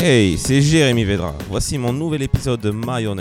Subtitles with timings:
[0.00, 1.34] Hey, c'est Jérémy Vedra.
[1.48, 3.20] Voici mon nouvel épisode de My Own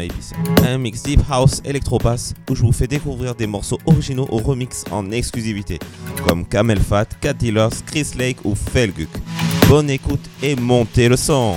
[0.63, 4.83] un mix Deep House Electropass où je vous fais découvrir des morceaux originaux au remix
[4.92, 5.79] en exclusivité,
[6.28, 9.10] comme Camel Fat, Cat Dealers, Chris Lake ou Felguk.
[9.67, 11.55] Bonne écoute et montez le son!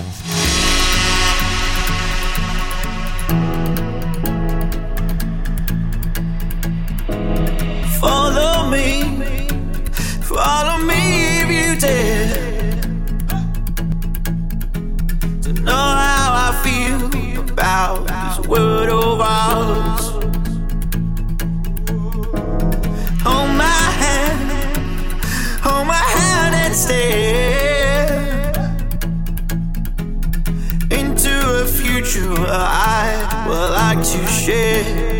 [18.50, 20.06] Word of ours.
[23.22, 24.50] Hold my hand,
[25.62, 28.10] hold my hand and stare
[30.90, 31.32] into
[31.62, 35.19] a future I would like to share.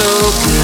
[0.00, 0.59] so good.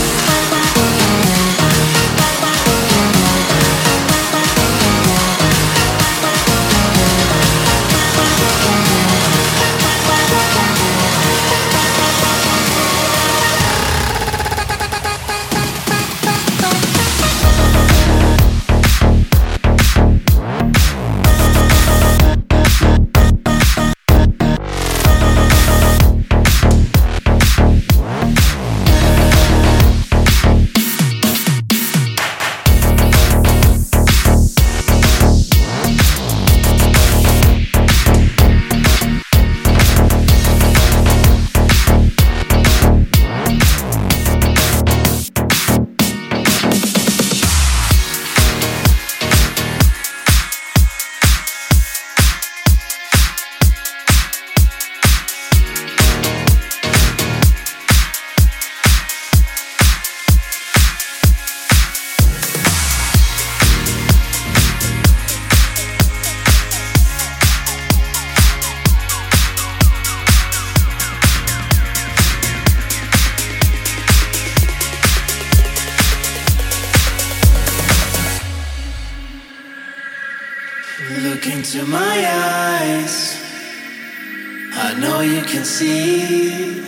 [85.26, 86.82] you can see.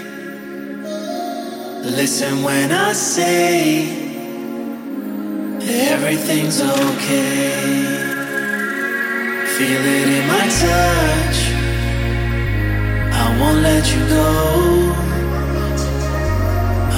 [1.83, 3.89] Listen when I say
[5.91, 7.51] everything's okay.
[9.57, 11.39] Feel it in my touch.
[13.23, 14.31] I won't let you go.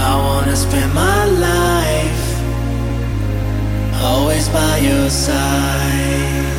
[0.09, 2.23] I wanna spend my life
[4.11, 6.51] always by your side.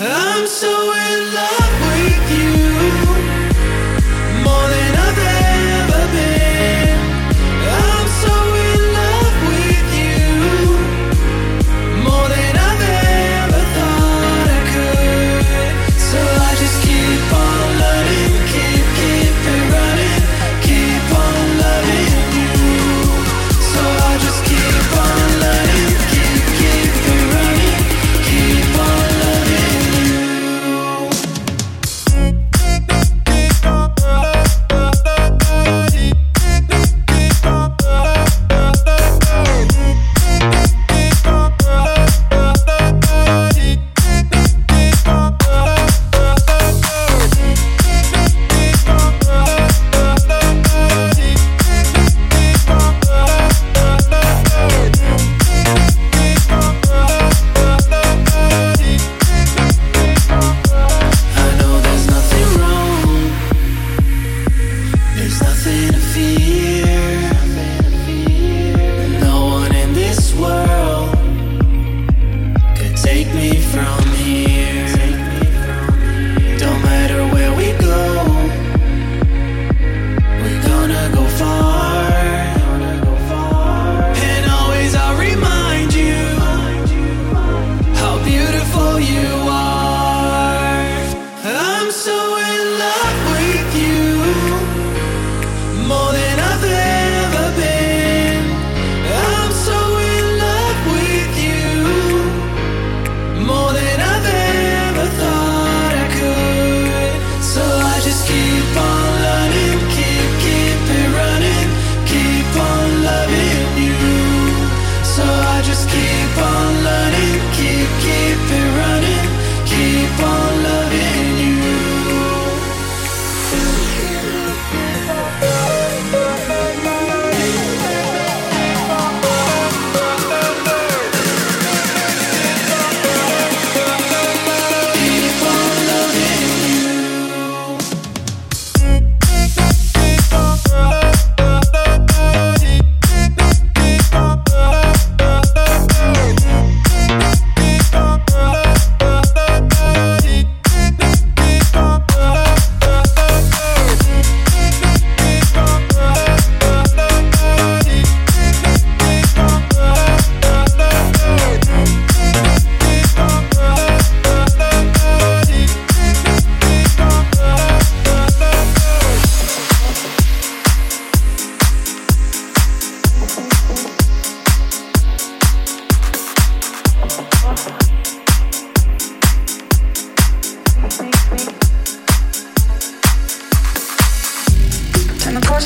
[0.00, 0.72] I'm so
[1.06, 2.07] in love with you.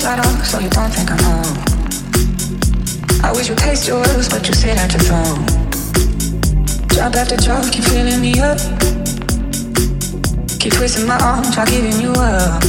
[0.02, 1.56] So you don't think I'm home.
[3.22, 5.46] I wish you taste yours, but you sit at your throne.
[6.88, 8.58] Drop after drop, keep filling me up.
[10.58, 12.64] Keep twisting my arm, try giving you up.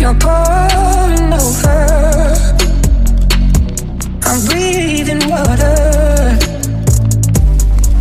[0.00, 2.32] You're pouring over.
[4.24, 6.38] I'm breathing water.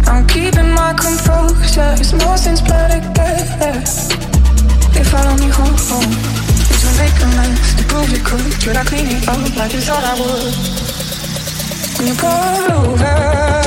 [0.08, 1.96] I'm keeping my composure.
[2.00, 3.84] It's more motion's blood together.
[4.94, 6.57] They follow me home.
[6.98, 8.62] Make a mess to prove you could?
[8.62, 10.54] Should I clean it up like you thought I would?
[11.98, 12.32] When you pour
[12.76, 13.67] over.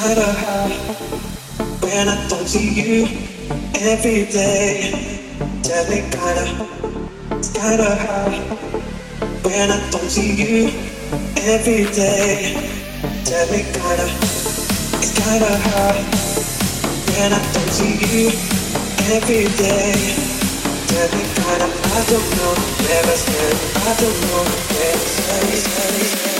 [0.00, 0.72] kinda hard
[1.82, 3.06] when I don't see you
[3.92, 4.92] every day.
[5.62, 6.46] Tell me kinda,
[7.36, 8.32] it's kinda hard
[9.44, 10.72] when I don't see you
[11.52, 12.56] every day.
[13.28, 14.08] Tell me kinda,
[15.02, 16.00] it's kinda hard
[17.10, 18.32] when I don't see you
[19.14, 19.92] every day.
[20.90, 22.52] Tell me kinda, I don't know,
[22.88, 23.54] never said,
[23.88, 24.44] I don't know,
[24.80, 26.39] never said,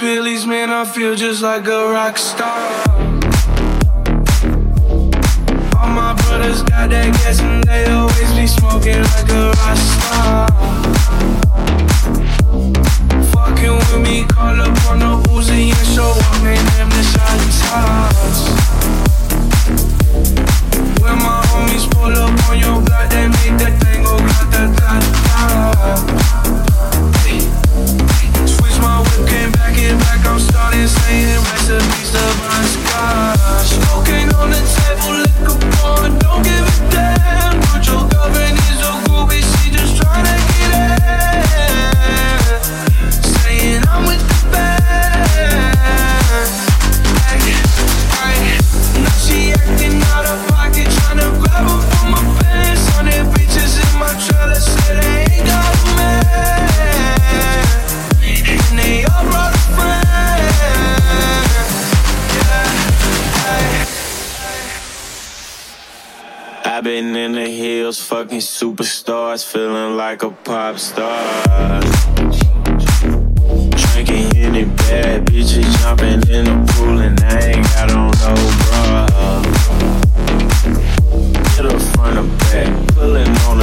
[0.00, 0.70] Pillies, man.
[0.70, 2.89] I feel just like a rock star.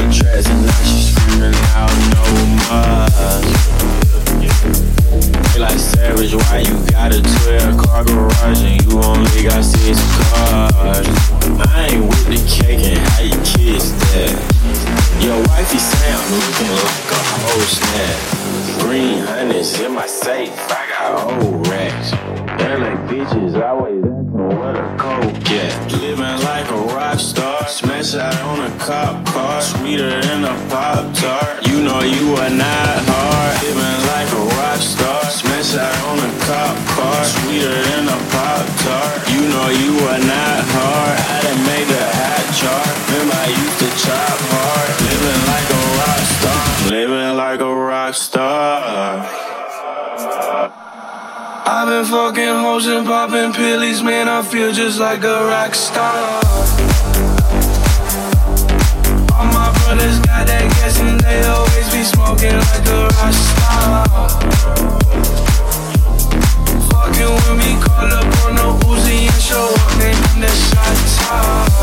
[0.07, 2.23] On and now she screaming out no
[2.55, 3.07] more.
[5.51, 9.99] They like savage, why you got a 12 car garage and you only got six
[10.31, 11.07] cars?
[11.75, 14.31] I ain't with the cake and how you kiss that.
[15.21, 18.17] Your wifey say I'm looking like a whole snap.
[18.79, 22.11] Green honey's in my safe, I got old racks.
[22.11, 24.16] like bitches always
[24.67, 25.91] where the coke at.
[26.01, 31.13] Living like a rock star, smash out on a cop car, sweeter than a pop
[31.15, 31.65] tart.
[31.67, 33.53] You know you are not hard.
[33.63, 38.65] Living like a rock star, smash out on a cop car, sweeter than a pop
[38.83, 39.17] tart.
[39.33, 41.17] You know you are not hard.
[41.17, 42.91] I done made the hot chart.
[43.07, 44.89] Remember I used to chop hard.
[45.07, 49.56] Living like a rock star, living like a rock star.
[51.69, 54.29] I've been fucking hoes and popping pillies, man.
[54.29, 56.39] I feel just like a rock star.
[59.35, 64.07] All my brothers got that gas and they always be smoking like a rock star.
[66.87, 70.15] Fucking with me, call up on the Uzi and show up, man.
[70.35, 70.87] in the shot
[71.29, 71.77] I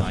[0.00, 0.10] my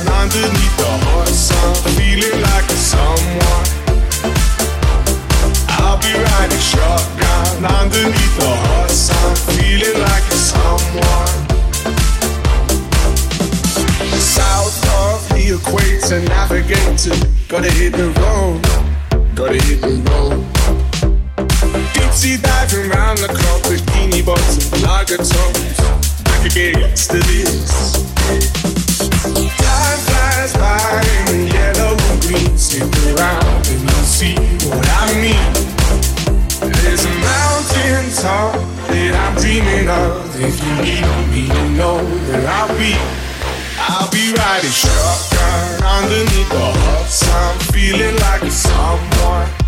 [0.21, 3.65] underneath the hot sun, feeling like a someone.
[5.81, 11.37] I'll be riding shotgun underneath the hot sun, feeling like a someone.
[14.21, 17.17] South of the equator, navigator,
[17.47, 18.61] gotta hit the road,
[19.33, 20.45] gotta hit the road.
[21.95, 25.79] Deep sea diving round the clock, bikini bottom, lager tones.
[26.29, 28.90] I could get used to this.
[29.21, 32.57] Time flies by in the yellow and green.
[32.57, 34.33] Stick around and you'll see
[34.65, 35.53] what I mean.
[36.81, 38.57] There's a mountain top
[38.89, 40.25] that I'm dreaming of.
[40.41, 42.97] If you need me, you know that I'll be.
[43.77, 49.61] I'll be riding shotgun underneath the hot sun, feeling like a someone.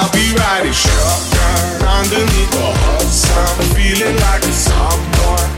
[0.00, 5.50] I'll be riding shotgun underneath the hot sun, feeling like a someone.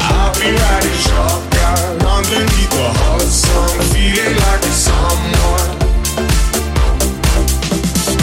[0.00, 5.68] I'll be riding shotgun underneath the hot sun, feeling like a someone.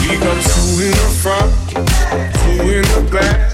[0.02, 1.54] We got two in the front,
[2.42, 3.53] two in the back,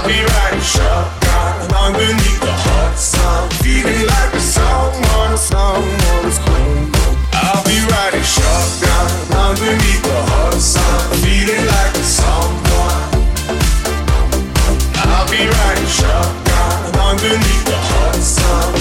[0.00, 6.88] I'll be riding shotgun underneath the hot sun, feeling like someone, someone, someone.
[7.36, 13.12] I'll be riding shotgun underneath the hot sun, feeling like someone.
[15.04, 18.79] I'll be riding shotgun underneath the hot sun,